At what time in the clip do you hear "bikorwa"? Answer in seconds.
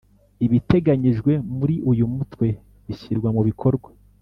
3.47-3.89